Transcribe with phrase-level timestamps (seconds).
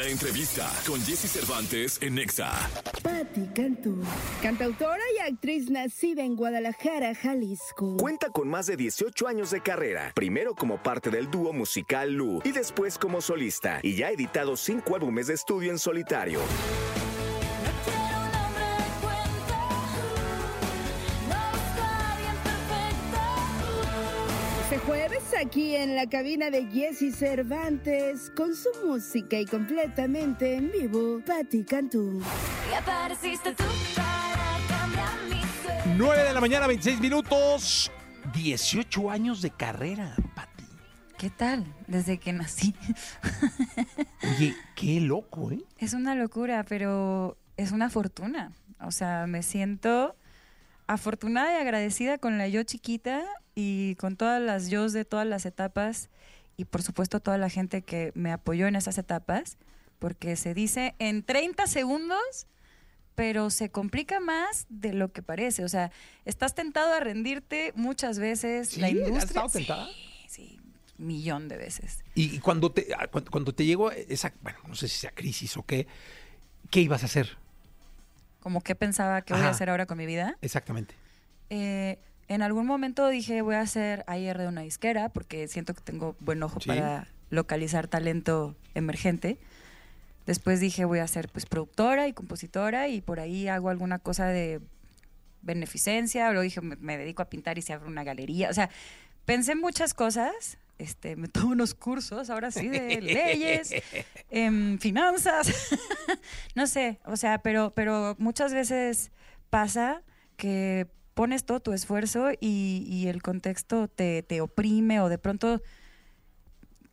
[0.00, 2.50] La entrevista con Jesse Cervantes en Nexa.
[3.02, 4.02] Patti Cantú,
[4.42, 7.98] cantautora y actriz nacida en Guadalajara, Jalisco.
[7.98, 12.40] Cuenta con más de 18 años de carrera, primero como parte del dúo musical Lu
[12.44, 16.40] y después como solista, y ya ha editado cinco álbumes de estudio en solitario.
[25.40, 31.64] Aquí en la cabina de Jesse Cervantes con su música y completamente en vivo, Patti
[31.64, 32.22] Cantú.
[32.70, 33.64] Y apareciste tú
[33.96, 35.94] para cambiar mi suerte.
[35.96, 37.90] 9 de la mañana, 26 minutos.
[38.34, 40.64] 18 años de carrera, Pati.
[41.16, 41.64] ¿Qué tal?
[41.86, 42.74] Desde que nací.
[44.22, 45.62] Oye, qué loco, ¿eh?
[45.78, 48.52] es una locura, pero es una fortuna.
[48.80, 50.16] O sea, me siento
[50.86, 53.24] afortunada y agradecida con la yo chiquita
[53.62, 56.08] y con todas las yo de todas las etapas
[56.56, 59.58] y por supuesto toda la gente que me apoyó en esas etapas,
[59.98, 62.46] porque se dice en 30 segundos,
[63.14, 65.62] pero se complica más de lo que parece.
[65.62, 65.92] O sea,
[66.24, 68.78] estás tentado a rendirte muchas veces.
[68.78, 68.98] la ¿Sí?
[68.98, 69.26] ¿Has industria.
[69.28, 69.88] estado tentada?
[70.26, 70.60] Sí, sí,
[70.96, 72.02] millón de veces.
[72.14, 75.54] Y, cuando te ah, cuando, cuando te llegó esa, bueno, no sé si sea crisis
[75.58, 75.86] o qué,
[76.70, 77.36] ¿qué ibas a hacer?
[78.40, 80.38] Como que pensaba que voy a hacer ahora con mi vida.
[80.40, 80.94] Exactamente.
[81.50, 81.98] Eh,
[82.30, 86.14] en algún momento dije voy a hacer AR de una disquera porque siento que tengo
[86.20, 86.68] buen ojo Sí.
[86.68, 89.36] para localizar talento emergente.
[90.26, 94.26] Después dije voy a ser pues productora y compositora y por ahí hago alguna cosa
[94.28, 94.60] de
[95.42, 96.26] beneficencia.
[96.30, 98.48] Luego dije me, me dedico a pintar y se abre una galería.
[98.48, 98.70] O sea,
[99.24, 100.56] pensé en muchas cosas.
[100.78, 103.74] Este, me tomo unos cursos, ahora sí, de leyes,
[104.30, 105.46] em, finanzas,
[106.54, 109.10] no sé, o sea, pero, pero muchas veces
[109.50, 110.00] pasa
[110.38, 110.86] que
[111.20, 115.60] pones todo tu esfuerzo y, y el contexto te, te oprime o de pronto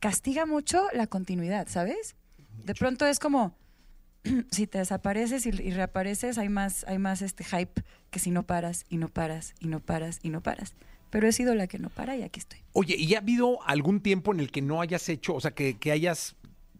[0.01, 2.17] castiga mucho la continuidad, ¿sabes?
[2.65, 3.55] De pronto es como,
[4.51, 8.43] si te desapareces y, y reapareces, hay más, hay más este hype que si no
[8.43, 10.73] paras y no paras y no paras y no paras.
[11.09, 12.59] Pero he sido la que no para y aquí estoy.
[12.73, 15.77] Oye, ¿y ha habido algún tiempo en el que no hayas hecho, o sea, que,
[15.77, 16.35] que hayas,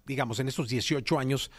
[0.05, 1.49] digamos, en estos 18 años,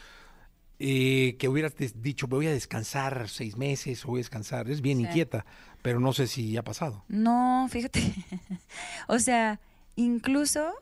[0.81, 4.71] eh, que hubieras dicho, voy a descansar seis meses voy a descansar?
[4.71, 5.05] Es bien Sí.
[5.07, 5.45] inquieta,
[5.83, 7.05] pero no sé si ha pasado.
[7.09, 8.01] No, fíjate.
[9.09, 9.61] o sea,
[9.97, 10.73] incluso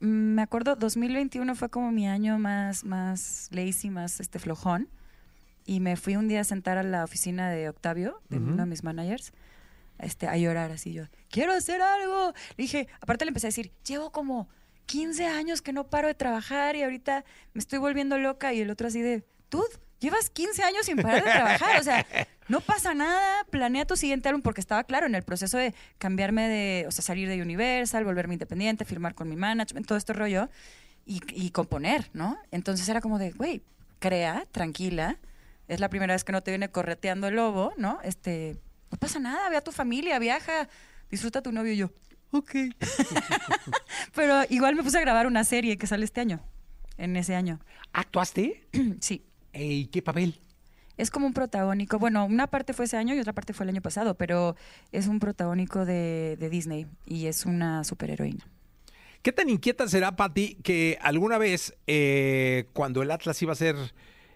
[0.00, 4.88] mm, me acuerdo 2021 fue como mi año más más lazy, más este flojón
[5.64, 8.46] y me fui un día a sentar a la oficina de Octavio, de Ujú.
[8.48, 9.32] uno de mis managers,
[9.98, 11.04] este a llorar así yo.
[11.30, 12.32] Quiero hacer algo.
[12.56, 14.48] Le dije, aparte le empecé a decir, "Llevo como
[14.86, 17.24] 15 años que no paro de trabajar y ahorita
[17.54, 19.62] me estoy volviendo loca" y el otro así de, "Tú
[20.02, 22.04] llevas 15 años sin parar de trabajar, o sea,
[22.48, 26.48] no pasa nada, planea tu siguiente álbum porque estaba claro en el proceso de cambiarme
[26.48, 30.50] de, o sea, salir de Universal, volverme independiente, firmar con mi management, todo este rollo
[31.06, 32.36] y, y componer, ¿no?
[32.50, 33.62] Entonces era como de, güey,
[34.00, 35.18] crea, tranquila,
[35.68, 38.00] es la primera vez que no te viene correteando el lobo, ¿no?
[38.02, 38.58] Este,
[38.90, 40.68] no pasa nada, ve a tu familia, viaja,
[41.10, 41.90] disfruta a tu novio y yo,
[42.32, 42.50] ok.
[44.14, 46.40] Pero igual me puse a grabar una serie que sale este año,
[46.98, 47.60] en ese año.
[47.92, 48.68] ¿Actuaste?
[49.00, 49.24] sí.
[49.52, 50.38] ¿Y qué papel?
[50.96, 51.98] Es como un protagónico.
[51.98, 54.56] Bueno, una parte fue ese año y otra parte fue el año pasado, pero
[54.92, 58.46] es un protagónico de, de Disney y es una superheroína.
[59.22, 63.76] ¿Qué tan inquieta será, Pati, que alguna vez, eh, cuando el Atlas iba a ser,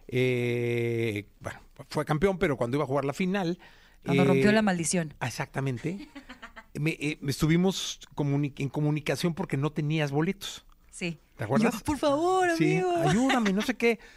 [0.09, 3.59] eh, bueno, fue campeón, pero cuando iba a jugar la final...
[4.05, 5.15] Cuando eh, rompió la maldición.
[5.21, 6.09] Exactamente.
[6.75, 10.65] me, eh, estuvimos comuni- en comunicación porque no tenías boletos.
[10.91, 11.19] Sí.
[11.37, 11.75] ¿Te acuerdas?
[11.75, 12.97] Yo, por favor, Sí, amigo.
[12.97, 13.99] ayúdame, no sé qué.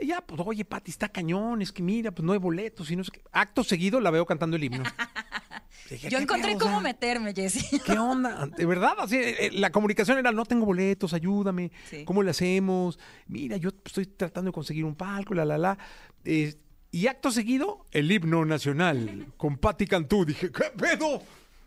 [0.00, 2.96] Y Ya, pues, oye, Pati, está cañón, es que mira, pues no hay boletos y
[2.96, 3.22] no sé qué.
[3.32, 4.82] Acto seguido la veo cantando el himno.
[5.90, 6.56] Dije, Yo ¿qué encontré pedo?
[6.56, 7.78] O cómo sea, meterme, Jessy.
[7.86, 8.46] ¿Qué onda?
[8.46, 12.04] De verdad, así, eh, la comunicación era, no tengo boletos, ayúdame, Sí.
[12.04, 12.98] ¿cómo le hacemos?
[13.28, 15.78] Mira, yo estoy tratando de conseguir un palco, la, la, la.
[16.24, 16.54] Eh,
[16.90, 20.24] y acto seguido, el himno nacional con Patti Cantú.
[20.24, 21.22] Dije, ¿qué pedo?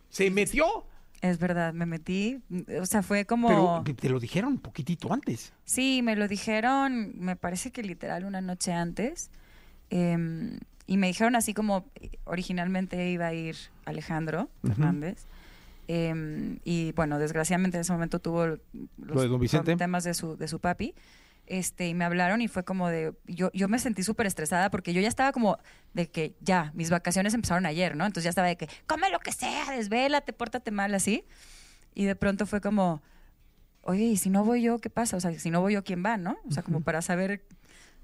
[0.10, 0.66] ¿Se metió?
[1.22, 2.42] Es verdad, me metí.
[2.80, 3.84] O sea, fue como.
[3.84, 5.52] Pero te lo dijeron un poquitito antes.
[5.66, 9.30] Sí, me lo dijeron, me parece que literal una noche antes.
[9.90, 13.56] em, y me dijeron así como eh, originalmente iba a ir
[13.86, 14.50] Alejandro.
[14.66, 15.26] Fernández.
[15.88, 18.60] em, y bueno, desgraciadamente en ese momento tuvo los
[18.98, 19.76] Lo de don Vicente.
[19.76, 20.94] temas de su, de su papi.
[21.50, 23.14] Este, y me hablaron y fue como de.
[23.26, 25.58] Yo, yo me sentí súper estresada porque yo ya estaba como
[25.94, 28.06] de que ya, mis vacaciones empezaron ayer, ¿no?
[28.06, 31.26] Entonces ya estaba de que, come lo que sea, desvélate, pórtate mal, así.
[31.96, 33.02] Y de pronto fue como,
[33.82, 35.18] oye, ¿y si no voy yo, qué pasa?
[35.18, 36.38] O sea, si no voy yo, ¿quién va, no?
[36.48, 37.44] O sea, como para saber,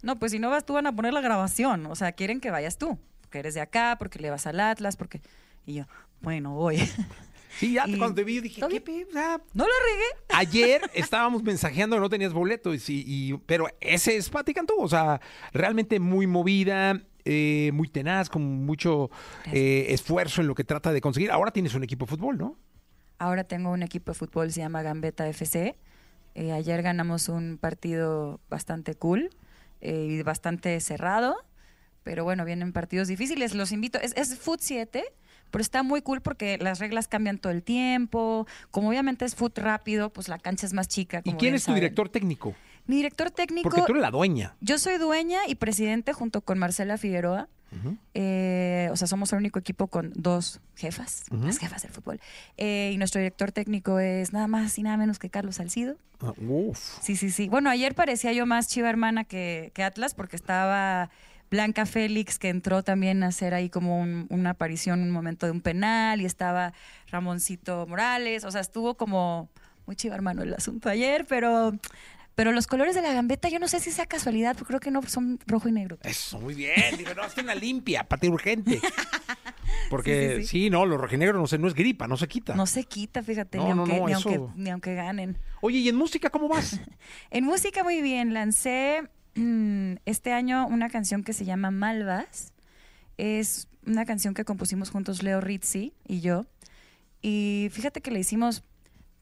[0.01, 2.49] no, pues si no vas tú van a poner la grabación, o sea, quieren que
[2.49, 5.21] vayas tú, porque eres de acá, porque le vas al Atlas, porque...
[5.67, 5.85] Y yo,
[6.21, 6.77] bueno, voy.
[7.57, 10.05] Sí, ya Y- cuando te vi dije, ¿Todo ¿qué pe- sea, No lo regué.
[10.29, 15.21] Ayer estábamos mensajeando, no tenías boleto, y, y- pero ese es Pati Cantú, o sea,
[15.53, 19.09] realmente muy movida, eh, muy tenaz, con mucho
[19.51, 21.31] eh, esfuerzo en lo que trata de conseguir.
[21.31, 22.57] Ahora tienes un equipo de fútbol, ¿no?
[23.17, 25.75] Ahora tengo un equipo de fútbol, se llama Gambetta FC.
[26.35, 29.29] Eh, ayer ganamos un partido bastante cool
[29.81, 31.35] y bastante cerrado,
[32.03, 33.53] pero bueno, vienen partidos difíciles.
[33.55, 35.03] Los invito, es, es Foot 7,
[35.51, 38.47] pero está muy cool porque las reglas cambian todo el tiempo.
[38.71, 41.21] Como obviamente es foot rápido, pues la cancha es más chica.
[41.23, 41.81] ¿Y quién es tu saben.
[41.81, 42.55] director técnico?
[42.87, 43.69] Mi director técnico.
[43.69, 44.55] Porque tú eres la dueña.
[44.61, 47.49] Yo soy dueña y presidente junto con Marcela Figueroa.
[48.13, 52.21] Eh, o sea, somos el único equipo con dos jefas, las jefas del fútbol.
[52.55, 55.97] Eh, y nuestro director técnico es nada más y nada menos que Carlos Salcido.
[56.21, 56.79] Ah, Uf.
[57.01, 57.49] Sí, sí, sí.
[57.49, 61.09] Bueno, ayer parecía yo más chiva hermana que, que Atlas porque estaba
[61.51, 65.51] Blanca Félix que entró también a hacer ahí como un- una aparición, un momento de
[65.51, 66.73] un penal y estaba
[67.09, 68.43] Ramoncito Morales.
[68.45, 69.49] O sea, estuvo como
[69.85, 71.73] muy chiva hermano el asunto ayer, pero...
[72.37, 74.91] Pero los colores de la gambeta, yo no sé si sea casualidad, porque creo que
[74.91, 75.97] no son rojo y negro.
[76.03, 76.97] Eso, muy bien.
[76.97, 78.81] Digo, no, hazte una limpia, Pati urgente.
[79.89, 80.69] Porque Sí, sí, sí, sí.
[80.69, 82.53] no, los rojinegros no sé, no es gripa, no se quita.
[82.55, 85.37] No se quita, fíjate, No, ni, no, aunque, no, ni, aunque, ni aunque ganen.
[85.61, 86.77] Oye, ¿y en música cómo vas?
[87.31, 89.03] En música muy bien, lancé
[89.35, 92.53] este año una canción que se llama Malvas.
[93.17, 96.45] Es una canción que compusimos juntos Leo Rizzi y yo.
[97.21, 98.63] Y fíjate que le hicimos,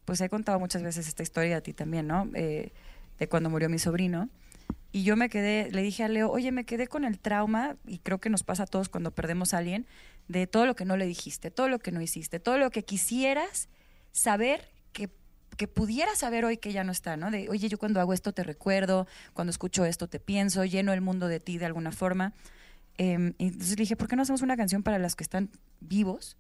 [0.06, 2.30] pues he contado muchas veces esta historia a ti también, ¿no?
[2.34, 2.72] Eh,
[3.20, 4.30] de cuando murió mi sobrino.
[4.92, 7.98] Y yo me quedé, le dije a Leo, oye, me quedé con el trauma, y
[7.98, 9.88] creo que nos pasa a todos cuando perdemos a alguien,
[10.28, 12.86] de todo lo que no le dijiste, todo lo que no hiciste, todo lo que
[12.86, 13.70] quisieras
[14.12, 14.70] saber
[15.58, 17.32] que, pudieras saber hoy que ya no está, ¿no?
[17.32, 21.02] De, oye, yo cuando hago esto te recuerdo, cuando escucho esto te pienso, lleno el
[21.02, 22.34] mundo de ti de alguna forma.
[22.98, 26.38] Eh, entonces le dije, ¿por qué no hacemos una canción para las que están vivos?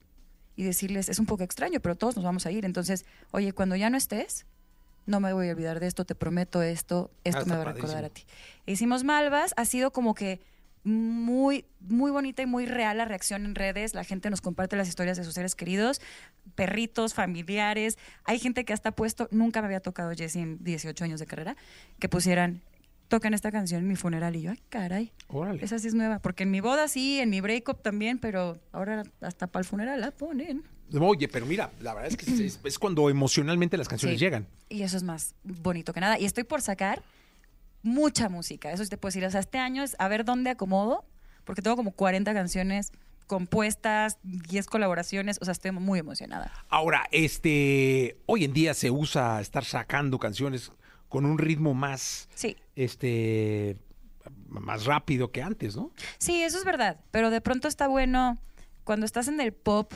[0.55, 2.65] Y decirles, es un poco extraño, pero todos nos vamos a ir.
[2.65, 4.45] Entonces, oye, cuando ya no estés,
[5.05, 7.73] no me voy a olvidar de esto, te prometo esto, esto Ah, me va a
[7.73, 8.23] recordar a ti.
[8.65, 10.41] Hicimos Malvas, ha sido como que
[10.83, 13.93] muy, muy bonita y muy real la reacción en redes.
[13.93, 16.01] La gente nos comparte las historias de sus seres queridos,
[16.55, 17.97] perritos, familiares.
[18.25, 21.25] Hay gente que hasta ha puesto, nunca me había tocado Jessie en 18 años de
[21.25, 21.55] carrera,
[21.99, 22.61] que pusieran,
[23.07, 24.35] tocan esta canción en mi funeral.
[24.35, 25.63] Y yo, ay, caray, Órale.
[25.63, 26.19] esa sí es nueva.
[26.19, 30.01] Porque en mi boda sí, en mi breakup también, pero ahora hasta para el funeral
[30.01, 30.63] la ponen.
[30.99, 34.25] Oye, pero mira, la verdad es que es, es- es cuando emocionalmente las canciones Sí.
[34.25, 34.47] llegan.
[34.69, 36.19] Y eso es más bonito que nada.
[36.19, 37.01] Y estoy por sacar
[37.83, 38.71] mucha música.
[38.71, 39.23] Eso sí te puedo decir.
[39.25, 41.05] O sea, este año es a ver dónde acomodo,
[41.43, 42.91] porque tengo como 40 canciones
[43.27, 45.37] compuestas, 10 colaboraciones.
[45.41, 46.51] O sea, estoy muy emocionada.
[46.69, 50.71] Ahora, este, hoy en día se usa estar sacando canciones
[51.09, 52.57] con un ritmo más, Sí.
[52.75, 53.77] este,
[54.47, 55.91] más rápido que antes, ¿no?
[56.17, 56.99] Sí, eso es verdad.
[57.11, 58.37] Pero de pronto está bueno
[58.83, 59.93] cuando estás en el pop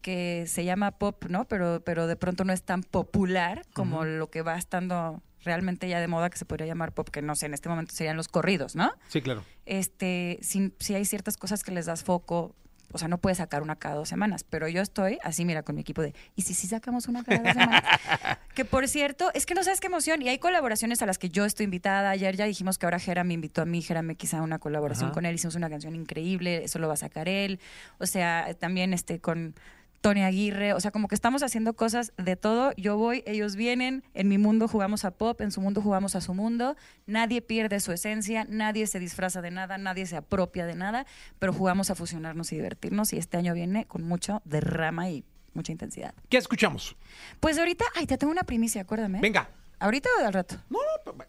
[0.00, 1.46] que se llama pop, ¿no?
[1.46, 6.00] Pero, pero de pronto no es tan popular como lo que va estando realmente ya
[6.00, 8.28] de moda que se podría llamar pop, que no sé, en este momento serían los
[8.28, 8.92] corridos, ¿no?
[9.08, 9.44] Sí, claro.
[9.66, 12.54] este, si, si hay ciertas cosas que les das foco,
[12.92, 15.74] o sea, no puedes sacar una cada dos semanas, pero yo estoy así, mira, con
[15.74, 17.82] mi equipo de, ¿y si sí sacamos una cada dos semanas?
[18.54, 21.30] que por cierto, es que no sabes qué emoción, y hay colaboraciones a las que
[21.30, 24.14] yo estoy invitada, ayer ya dijimos que ahora Jera me invitó a mí, Jera me
[24.14, 25.14] quizá una colaboración Ajá.
[25.14, 27.60] con él, hicimos una canción increíble, eso lo va a sacar él,
[27.98, 29.54] o sea, también este con...
[30.02, 32.72] Tony Aguirre, o sea, como que estamos haciendo cosas de todo.
[32.76, 36.20] Yo voy, ellos vienen, en mi mundo jugamos a pop, en su mundo jugamos a
[36.20, 36.76] su mundo.
[37.06, 41.06] Nadie pierde su esencia, nadie se disfraza de nada, nadie se apropia de nada,
[41.38, 43.12] pero jugamos a fusionarnos y divertirnos.
[43.12, 46.14] Y este año viene con mucho derrama y mucha intensidad.
[46.28, 46.96] ¿Qué escuchamos?
[47.38, 49.20] Pues ahorita, ay, te tengo una primicia, acuérdame.
[49.20, 49.48] Venga.
[49.78, 50.56] ¿Ahorita o al rato?
[50.68, 50.80] No,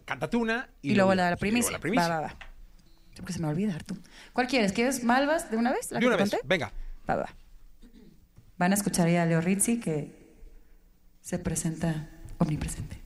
[0.03, 0.67] cántate una.
[0.81, 1.69] Y, luego la, la primicia.
[1.69, 2.09] luego la primicia.
[2.09, 2.37] Va, va, va.
[3.15, 3.95] Porque se me va a olvidar tú.
[4.33, 4.73] ¿Cuál quieres?
[4.73, 5.91] ¿Quieres Malvas de una vez?
[5.91, 6.71] ¿La De una vez, venga.
[7.07, 7.42] Va, va.
[8.57, 10.23] Van a escuchar ya a Leo Rizzi que
[11.21, 13.02] se presenta omnipresente.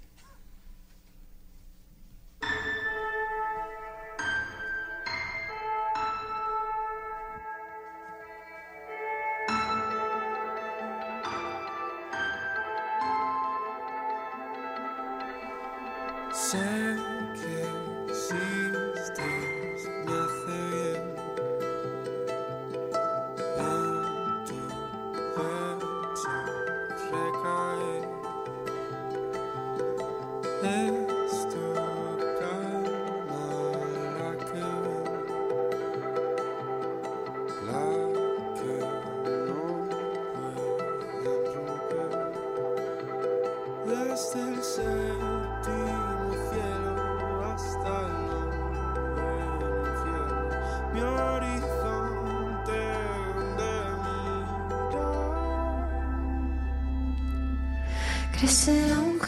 [58.48, 59.20] Crecerá un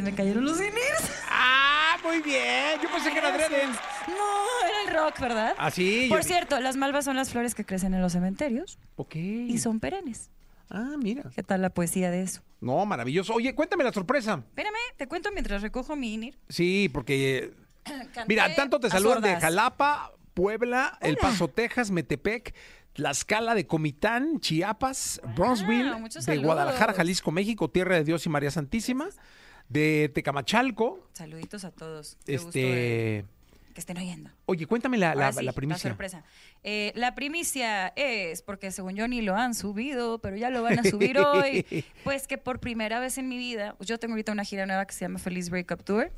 [0.00, 0.72] Se me cayeron los cines.
[1.28, 2.80] ¡Ah, muy bien!
[2.82, 3.66] Yo pensé que era adrede.
[3.66, 5.54] No, era el rock, ¿verdad?
[5.58, 6.06] Ah, sí.
[6.08, 9.16] Por cierto, las malvas son las flores que crecen en los cementerios Ok.
[9.16, 10.30] y son perennes.
[10.70, 11.24] Ah, mira.
[11.34, 12.40] ¿Qué tal la poesía de eso?
[12.62, 13.34] No, maravilloso.
[13.34, 14.42] Oye, cuéntame la sorpresa.
[14.48, 16.38] Espérame, te cuento mientras recojo mi INIR.
[16.48, 17.52] Sí, porque...
[17.84, 19.42] Canté Mira, tanto te saludan de sordas.
[19.42, 21.20] Jalapa, Puebla, El Hola.
[21.20, 22.54] Paso, Texas, Metepec,
[22.94, 26.44] Tlaxcala de Comitán, Chiapas, Bronzeville, muchos de saludos.
[26.46, 29.08] Guadalajara, Jalisco, México, Tierra de Dios y María Santísima,
[29.70, 32.18] de Tecamachalco, Saluditos a todos.
[32.26, 33.28] Qué gusto de este...
[33.72, 34.30] que estén oyendo.
[34.46, 35.90] Oye, cuéntame la, la, sí, la primicia.
[35.90, 36.24] sorpresa.
[36.64, 40.80] Eh, la primicia es, porque según yo ni lo han subido, pero ya lo van
[40.80, 41.64] a subir hoy,
[42.04, 44.92] pues que por primera vez en mi vida, yo tengo ahorita una gira nueva que
[44.92, 46.12] se llama Feliz Breakup Tour,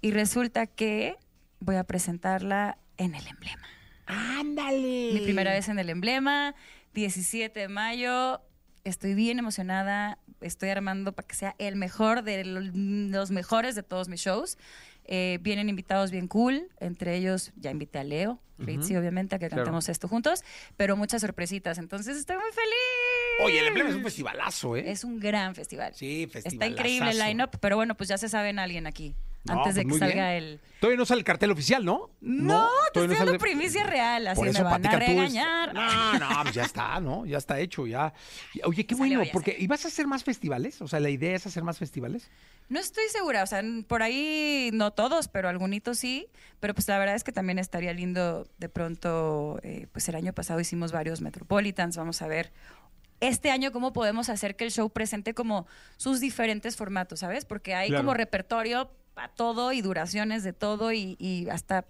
[0.00, 1.16] y resulta que
[1.60, 3.66] voy a presentarla en el emblema.
[4.06, 5.10] ¡Ándale!
[5.12, 6.54] Mi primera vez en el emblema,
[6.94, 8.40] 17 de mayo.
[8.88, 10.18] Estoy bien emocionada.
[10.40, 14.56] Estoy armando para que sea el mejor de lo- los mejores de todos mis shows.
[15.04, 16.68] Eh, vienen invitados bien cool.
[16.80, 19.62] Entre ellos, ya invité a Leo, Ritzy, obviamente, a que Claro.
[19.64, 20.42] cantemos esto juntos.
[20.76, 21.78] Pero muchas sorpresitas.
[21.78, 23.44] Entonces, estoy muy feliz.
[23.44, 24.90] Oye, el emblema es un festivalazo, ¿eh?
[24.90, 25.94] Es un gran festival.
[25.94, 26.72] Sí, Está festivalazazo.
[26.72, 29.14] increíble el line-up, pero bueno, pues ya se saben alguien aquí.
[29.44, 30.42] No, antes de pues que salga bien.
[30.44, 30.60] el.
[30.80, 32.10] Todavía no sale el cartel oficial, ¿no?
[32.20, 35.04] No, te todavía estoy dando sale- primicia real, así Por me eso, van a Cantú
[35.04, 35.74] es- regañar.
[35.74, 37.24] No, no, pues ya está, ¿no?
[37.24, 38.12] Ya está hecho, ya.
[38.64, 39.56] Oye, qué bueno, porque.
[39.58, 40.82] ¿y vas a hacer más festivales?
[40.82, 42.30] O sea, la idea es hacer más festivales.
[42.68, 46.28] No estoy segura, o sea, por ahí no todos, pero algunos sí.
[46.60, 50.32] Pero pues la verdad es que también estaría lindo de pronto, eh, pues el año
[50.32, 52.52] pasado hicimos varios Metropolitans, vamos a ver
[53.20, 57.44] este año cómo podemos hacer que el show presente como sus diferentes formatos, ¿sabes?
[57.44, 58.04] Porque hay Claro.
[58.04, 61.84] como repertorio para todo y duraciones de todo y, y hasta,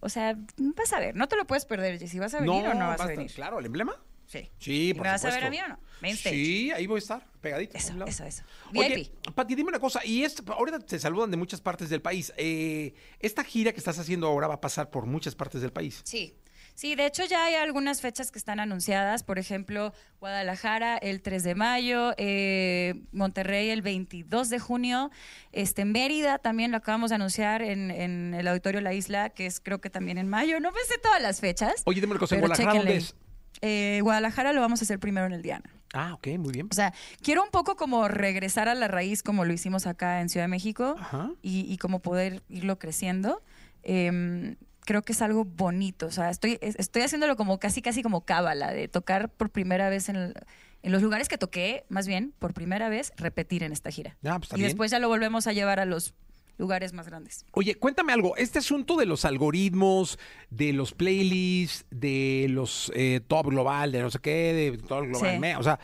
[0.00, 2.74] o sea, vas a ver, no te lo puedes perder, si vas a venir o
[2.74, 3.30] no vas a venir.
[3.32, 3.94] Claro, ¿el emblema?
[4.26, 4.50] Sí.
[4.58, 5.78] Sí, ¿Y por me vas a ver a mí o no?
[6.02, 6.34] Main stage.
[6.36, 7.76] Sí, ahí voy a estar, pegadito.
[7.76, 8.42] a Eso, eso, eso.
[8.74, 9.10] Oye.
[9.34, 12.32] Pati, dime una cosa, y esto, ahorita te saludan de muchas partes del país.
[12.36, 16.02] Eh, esta gira que estás haciendo ahora va a pasar por muchas partes del país.
[16.04, 16.34] Sí.
[16.78, 21.42] Sí, de hecho ya hay algunas fechas que están anunciadas, por ejemplo, Guadalajara el 3
[21.42, 25.10] de mayo, eh, Monterrey el 22 de junio,
[25.50, 29.58] este Mérida también lo acabamos de anunciar en, en el Auditorio La Isla, que es
[29.58, 31.82] creo que también en mayo, no pensé todas las fechas.
[31.84, 33.16] Oye, dime una cosa, ¿en pero Guadalajara dónde es?
[33.60, 35.68] Eh, Guadalajara lo vamos a hacer primero en el Diana.
[35.94, 36.68] Ah, ok, muy bien.
[36.70, 36.94] O sea,
[37.24, 40.50] quiero un poco como regresar a la raíz como lo hicimos acá en Ciudad de
[40.50, 41.32] México Ajá.
[41.42, 43.42] y, y como poder irlo creciendo.
[43.82, 44.54] Em,
[44.88, 46.06] creo que es algo bonito.
[46.06, 49.90] O sea, estoy, es- estoy haciéndolo como casi, casi como cábala, de tocar por primera
[49.90, 50.34] vez en, el-
[50.82, 54.16] en los lugares que toqué, más bien, por primera vez, repetir en esta gira.
[54.24, 54.68] Ah, pues y bien.
[54.68, 56.14] después ya lo volvemos a llevar a los
[56.56, 57.44] lugares más grandes.
[57.52, 58.34] Oye, cuéntame algo.
[58.38, 60.18] Este asunto de los algoritmos,
[60.48, 65.32] de los playlists, de los eh, top global, de no sé qué, de todo global,
[65.34, 65.38] Sí.
[65.38, 65.78] me- o sea,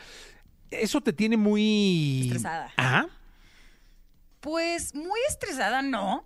[0.71, 2.73] eso te tiene muy Estresada.
[2.75, 3.07] Ajá.
[4.39, 6.25] Pues muy estresada, no.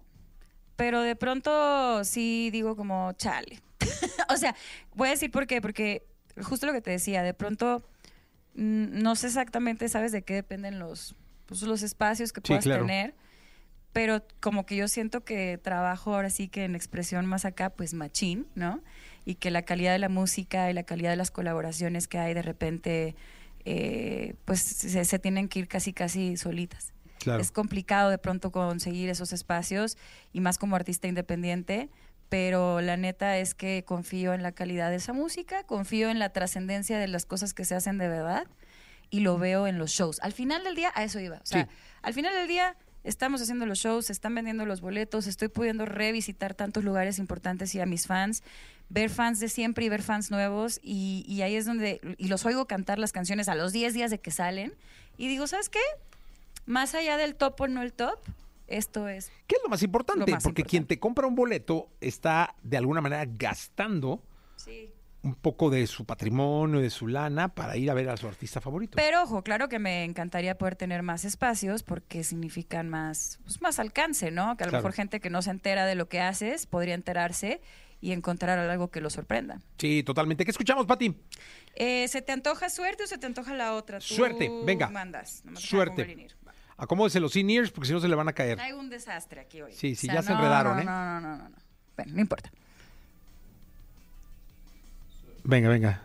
[0.79, 3.59] Pero de pronto sí digo como, chale.
[4.29, 4.55] o sea,
[4.95, 5.62] voy a decir por qué.
[5.62, 6.07] Porque
[6.41, 7.83] justo lo que te decía, de pronto
[8.55, 11.17] mm, no sé exactamente, ¿sabes de qué dependen los,
[11.48, 12.83] pues, los espacios que Sí, puedas claro.
[12.86, 13.13] tener?
[13.91, 17.93] Pero como que yo siento que trabajo ahora sí que en expresión más acá, pues
[17.93, 18.81] machín, ¿no?
[19.25, 22.33] Y que la calidad de la música y la calidad de las colaboraciones que hay
[22.33, 23.15] de repente,
[23.65, 26.93] eh, pues se, se tienen que ir casi, casi solitas.
[27.20, 27.42] Claro.
[27.42, 29.98] Es complicado de pronto conseguir esos espacios
[30.34, 31.90] y más como artista independiente,
[32.30, 36.30] pero la neta es que confío en la calidad de esa música, confío en la
[36.30, 38.48] trascendencia de las cosas que se hacen de verdad
[39.10, 40.20] y lo veo en los shows.
[40.22, 41.38] Al final del día, a eso iba.
[41.38, 41.70] O sea, Sí.
[42.04, 45.86] al final del día estamos haciendo los shows, se están vendiendo los boletos, estoy pudiendo
[45.86, 48.44] revisitar tantos lugares importantes y a mis fans,
[48.90, 52.46] ver fans de siempre y ver fans nuevos y, y ahí es donde, y los
[52.46, 54.74] oigo cantar las canciones a los 10 días de que salen
[55.18, 55.80] y digo, ¿sabes qué?
[56.70, 58.20] Más allá del top o no el top,
[58.68, 60.30] esto es ¿Qué es lo más importante?
[60.30, 64.22] Lo más Porque quien te compra un boleto está de alguna manera gastando
[64.56, 64.88] Sí.
[65.24, 68.62] un poco de su patrimonio, de su lana para ir a ver a su artista
[68.62, 68.98] favorito.
[68.98, 73.80] Pero ojo, claro que me encantaría poder tener más espacios porque significan más, pues, más
[73.80, 74.56] alcance, ¿no?
[74.56, 74.84] Que a lo Claro.
[74.84, 77.62] mejor gente que no se entera de lo que haces podría enterarse
[78.02, 79.60] y encontrar algo que lo sorprenda.
[79.78, 80.46] Sí, totalmente.
[80.46, 81.14] ¿Qué escuchamos, Pati?
[81.76, 84.00] Eh, ¿Se te antoja suerte o se te antoja la otra?
[84.00, 84.90] Tú Suerte, venga.
[84.90, 85.42] mandas.
[85.44, 86.28] Nomás déjame Suerte.
[86.79, 88.55] Acomódese los in-ears porque si no se le van a caer.
[88.55, 89.74] Traigo un desastre aquí hoy.
[89.74, 90.86] Sí, sí, ya se enredaron, no, ¿eh?
[90.86, 91.55] No, no, no, no, no.
[91.98, 92.50] Bueno, no importa.
[95.43, 96.01] Venga, venga.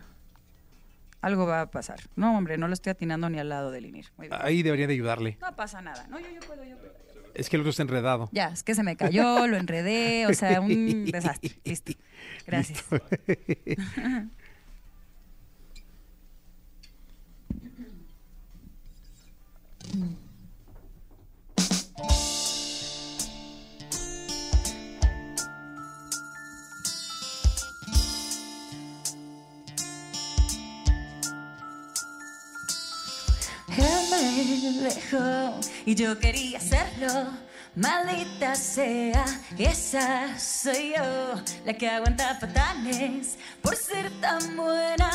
[1.21, 2.01] Algo va a pasar.
[2.17, 4.11] No, hombre, no lo estoy atinando ni al lado del INIR.
[4.17, 4.39] Muy bien.
[4.43, 5.37] Ahí debería de ayudarle.
[5.39, 6.07] No pasa nada.
[6.07, 6.93] No, yo, yo puedo, yo puedo.
[7.07, 7.31] yo puedo.
[7.35, 8.29] Es que el otro está enredado.
[8.33, 11.57] Ya, es que se me cayó, lo enredé, o sea, un desastre.
[11.63, 11.93] Listo.
[12.45, 12.83] Gracias.
[35.85, 37.29] y yo quería hacerlo.
[37.75, 39.25] Maldita sea,
[39.57, 45.11] esa soy yo, la que aguanta patanes por ser tan buena.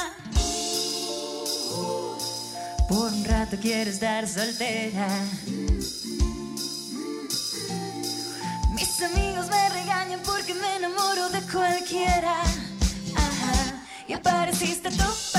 [2.88, 5.08] Por un rato quiero estar soltera.
[8.74, 12.42] Mis amigos me regañan porque me enamoro de cualquiera.
[13.16, 13.84] Ajá.
[14.06, 15.29] Y apareciste tú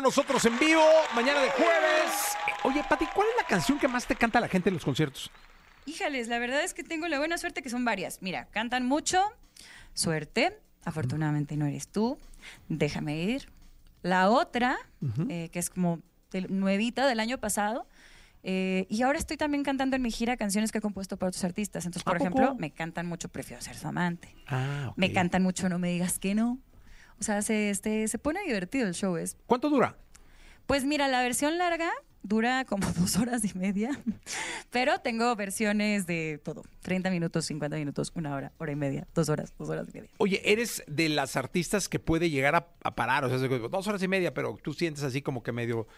[0.00, 0.80] con nosotros en vivo,
[1.14, 2.34] mañana de jueves.
[2.64, 5.30] Oye, Pati, ¿cuál es la canción que más te canta la gente en los conciertos?
[5.84, 8.22] Híjales, la verdad es que tengo la buena suerte que son varias.
[8.22, 9.22] Mira, cantan mucho.
[9.92, 10.58] Suerte.
[10.86, 12.18] Afortunadamente no eres tú.
[12.70, 13.52] Déjame ir.
[14.02, 14.78] La otra,
[15.28, 17.86] eh, que es como del- nuevita del año pasado.
[18.42, 21.44] eh, y ahora estoy también cantando en mi gira canciones que he compuesto para otros
[21.44, 21.84] artistas.
[21.84, 22.38] Entonces, ¿A por poco?
[22.38, 24.34] ejemplo, me cantan mucho Prefiero ser su amante.
[24.46, 24.94] Ah.
[24.96, 26.58] Me cantan mucho No me digas que no.
[27.20, 29.16] O sea, se, este, se pone divertido el show.
[29.16, 29.96] Es ¿Cuánto dura?
[30.66, 31.90] pues mira, la versión larga
[32.22, 33.90] dura como dos horas y media,
[34.70, 39.28] pero tengo versiones de todo, 30 minutos, 50 minutos, una hora, hora y media, dos
[39.30, 40.10] horas, dos horas y media.
[40.18, 44.02] Oye, eres de las artistas que puede llegar a, a parar, o sea, dos horas
[44.02, 45.88] y media, pero tú sientes así como que medio,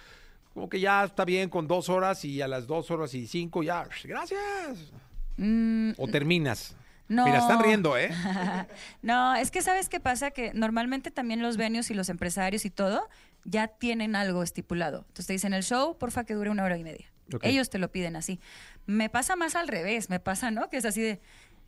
[0.55, 3.63] como que ya está bien con dos horas y a las dos horas y cinco
[3.63, 4.93] ya, gracias.
[5.37, 6.77] Mm, O terminas.
[7.13, 7.25] No.
[7.25, 8.11] Mira, están riendo, ¿eh?
[9.03, 12.71] no, es que sabes qué pasa, que normalmente también los venues y los empresarios y
[12.71, 13.09] todo
[13.45, 14.99] ya tienen algo estipulado.
[15.09, 17.07] Entonces te dicen el show, porfa, que dure una hora y media.
[17.43, 18.41] Ellos te lo piden así.
[18.87, 20.69] Me pasa más al revés, me pasa, ¿no?
[20.69, 21.21] Que es así de,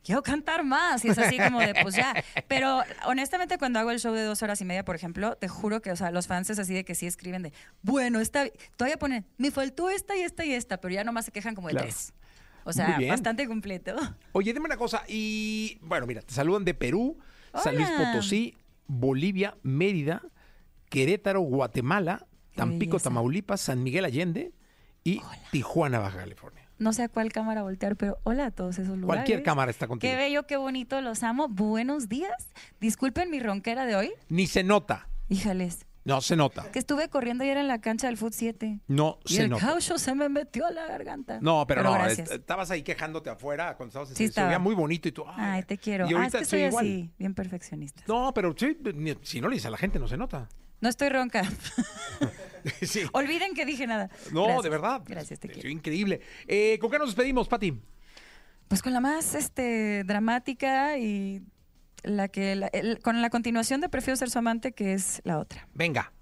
[0.05, 1.05] quiero cantar más.
[1.05, 2.15] Y es así como de, pues ya.
[2.49, 5.81] Pero honestamente, cuando hago el show de dos horas y media, por ejemplo, te juro
[5.81, 7.53] que, o sea, los fans es así de que sí escriben de,
[7.83, 11.33] bueno, está, todavía ponen, me faltó esta y esta y esta, pero ya nomás se
[11.33, 11.87] quejan como de Claro.
[11.89, 12.13] tres.
[12.65, 13.95] O sea, bastante completo.
[14.33, 17.19] Oye, dime una cosa, y bueno, mira, te saludan de Perú,
[17.63, 17.89] San Luis.
[17.91, 20.23] Potosí, Bolivia, Mérida,
[20.89, 22.99] Querétaro, Guatemala, Tampico.
[22.99, 24.53] Tamaulipas, San Miguel Allende
[25.03, 26.63] y Tijuana, Baja California.
[26.79, 29.23] No sé a cuál cámara voltear, pero hola a todos esos lugares.
[29.23, 30.11] Cualquier cámara está contigo.
[30.11, 31.49] Qué bello, qué bonito, los amo.
[31.49, 32.51] Buenos días.
[32.81, 34.13] Disculpen mi ronquera de hoy.
[34.29, 35.09] Ni se nota.
[35.29, 36.71] Híjales, No se nota.
[36.71, 38.81] que estuve corriendo ayer en la cancha del Foot 7.
[38.89, 39.67] No Y se el nota.
[39.67, 41.39] caucho se me metió a la garganta.
[41.41, 42.31] No, pero, no, gracias.
[42.31, 44.59] est- estabas ahí quejándote afuera cuando estabas en Sí se veía estaba.
[44.59, 45.25] muy bonito y tú.
[45.27, 46.05] Ay, te quiero.
[46.05, 46.85] Y Ah, es ahorita que estoy soy igual.
[46.87, 48.03] así, bien perfeccionista.
[48.07, 50.49] No, pero sí, ni- si no le dices a la gente, no se nota.
[50.81, 51.43] No estoy ronca.
[52.83, 53.03] sí.
[53.13, 54.11] Olviden que dije nada.
[54.33, 54.63] No, Gracias.
[54.65, 55.03] de verdad.
[55.07, 55.69] Gracias, te quiero.
[55.69, 56.21] Increíble.
[56.47, 57.81] Eh, ¿Con qué nos despedimos, Pati?
[58.69, 61.43] Pues con la más este, dramática y
[62.05, 65.39] la que la- el- con la continuación de Prefiero ser su amante, que es la
[65.39, 65.67] otra.
[65.75, 66.13] Venga.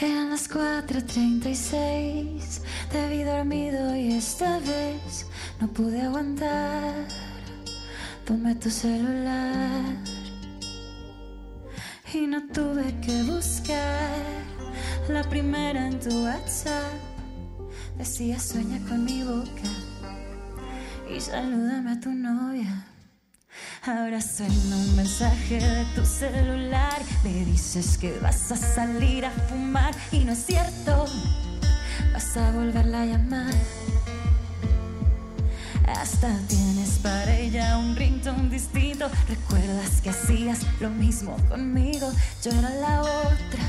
[0.00, 2.60] Eran las 4.36,
[2.92, 5.26] te vi dormido y esta vez
[5.60, 7.06] no pude aguantar.
[8.24, 9.84] Tomé tu celular
[12.12, 14.16] y no tuve que buscar
[15.08, 16.92] la primera en tu WhatsApp.
[17.96, 19.70] Decía sueña con mi boca
[21.08, 22.86] y salúdame a tu novia.
[23.86, 27.00] Ahora suena un mensaje de tu celular.
[27.22, 31.06] Me dices que vas a salir a fumar y no es cierto.
[32.12, 33.54] Vas a volverla a llamar.
[35.86, 39.08] Hasta tienes para ella un ringtone distinto.
[39.28, 42.10] Recuerdas que hacías lo mismo conmigo.
[42.42, 43.64] Yo era la otra,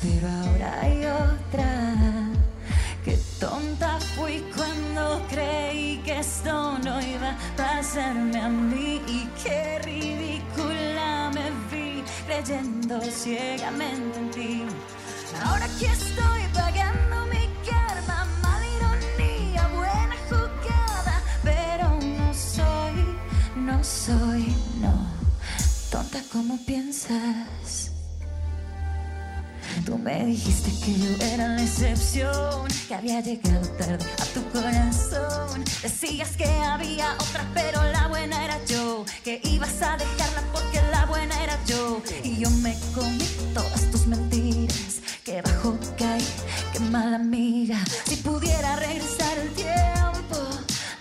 [0.00, 1.94] pero ahora hay otra.
[3.04, 9.80] Qué tonta fui cuando creí que esto no iba a pasarme a mí y qué
[9.84, 14.64] ridícula me vi creyendo ciegamente en ti.
[15.44, 17.21] Ahora aquí estoy pagando
[26.12, 27.90] tonta como piensas.
[29.86, 35.64] Tú me dijiste que yo era la excepción, que había llegado tarde a tu corazón.
[35.82, 39.04] Decías que había otra, pero la buena era yo.
[39.24, 42.02] Que ibas a dejarla porque la buena era yo.
[42.22, 45.00] Y yo me comí todas tus mentiras.
[45.24, 46.26] Que bajo caí,
[46.72, 47.78] qué mala amiga.
[48.06, 50.36] Si pudiera regresar el tiempo,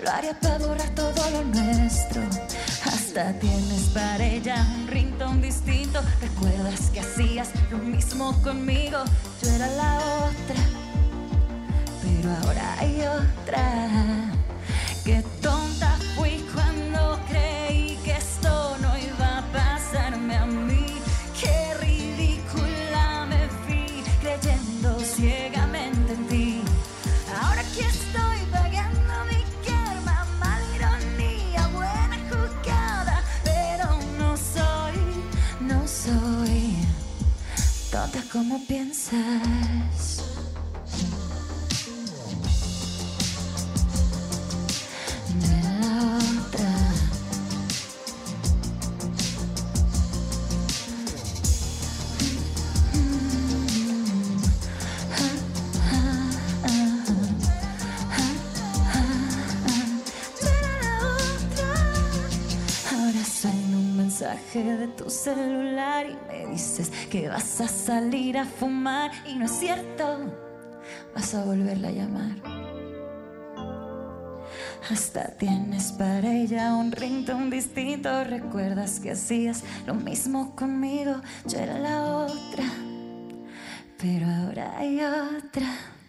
[0.01, 2.50] lo haría para borrar todo lo nuestro.
[3.11, 5.99] Tienes para ella un ringtone distinto.
[6.21, 8.99] Recuerdas que hacías lo mismo conmigo.
[9.43, 10.55] Yo era la otra,
[12.01, 14.31] pero ahora hay otra.
[15.03, 15.60] Qué tonta
[38.67, 40.23] piensas.
[45.29, 46.71] De la otra.
[62.91, 68.45] Ahora soy un mensaje de tu celular y me dices que vas a salir a
[68.45, 70.31] fumar y no es cierto,
[71.15, 72.61] vas a volverla a llamar.
[74.89, 78.23] Hasta tienes para ella un ringtone distinto.
[78.23, 81.21] Recuerdas que hacías lo mismo conmigo.
[81.47, 82.65] Yo era la otra,
[83.97, 86.00] pero ahora hay otra.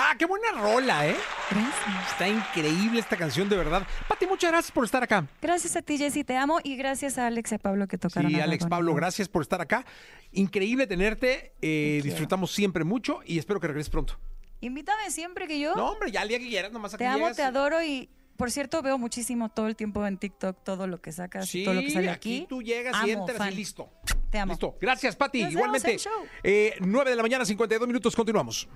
[0.00, 1.16] Ah, qué buena rola, ¿eh?
[1.50, 2.12] Gracias.
[2.12, 3.84] Está increíble esta canción, de verdad.
[4.08, 5.26] Pati, muchas gracias por estar acá.
[5.42, 6.60] Gracias a ti, Jessy, te amo.
[6.62, 8.30] Y gracias a Alex y a Pablo que tocaron.
[8.30, 8.66] Sí, Alex.
[8.66, 9.84] Pablo, gracias por estar acá.
[10.30, 11.52] Increíble tenerte.
[11.60, 12.04] eh, quiero.
[12.04, 14.18] disfrutamos siempre mucho y espero que regreses pronto.
[14.60, 15.74] Invítame siempre que yo.
[15.74, 17.36] No, hombre, ya el día que quieras, nomás aquí te amo, llegas.
[17.36, 18.08] te adoro y.
[18.36, 21.74] Por cierto, veo muchísimo todo el tiempo en TikTok todo lo que sacas, Sí, todo
[21.74, 22.46] lo que sale aquí aquí.
[22.48, 23.52] tú llegas y Amo, entras fan.
[23.52, 23.90] y listo.
[24.30, 24.52] Te amo.
[24.52, 24.76] Listo.
[24.80, 25.42] Gracias, Pati.
[25.42, 25.92] Nos vemos Igualmente.
[25.92, 26.12] en show.
[26.44, 28.14] Eh, 9 de la mañana, 52 minutos.
[28.14, 28.68] Continuamos.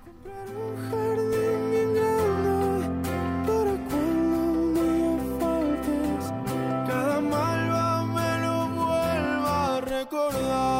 [10.03, 10.72] recorda